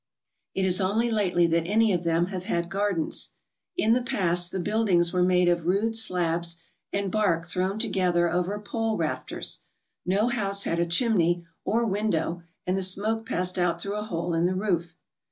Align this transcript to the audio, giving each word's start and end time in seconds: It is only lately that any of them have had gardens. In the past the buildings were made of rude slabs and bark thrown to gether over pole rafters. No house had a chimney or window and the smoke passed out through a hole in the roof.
It 0.55 0.65
is 0.65 0.81
only 0.81 1.11
lately 1.11 1.45
that 1.45 1.67
any 1.67 1.93
of 1.93 2.03
them 2.03 2.25
have 2.33 2.45
had 2.45 2.71
gardens. 2.71 3.35
In 3.77 3.93
the 3.93 4.01
past 4.01 4.49
the 4.51 4.59
buildings 4.59 5.13
were 5.13 5.21
made 5.21 5.47
of 5.47 5.67
rude 5.67 5.95
slabs 5.95 6.57
and 6.91 7.11
bark 7.11 7.45
thrown 7.47 7.77
to 7.77 7.87
gether 7.87 8.27
over 8.27 8.59
pole 8.59 8.97
rafters. 8.97 9.59
No 10.03 10.29
house 10.29 10.63
had 10.63 10.79
a 10.79 10.87
chimney 10.87 11.45
or 11.63 11.85
window 11.85 12.41
and 12.65 12.75
the 12.75 12.81
smoke 12.81 13.27
passed 13.27 13.59
out 13.59 13.79
through 13.79 13.93
a 13.95 14.01
hole 14.01 14.33
in 14.33 14.47
the 14.47 14.55
roof. 14.55 14.95